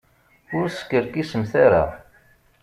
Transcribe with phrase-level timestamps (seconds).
[0.57, 1.83] Ur skerkisemt ara.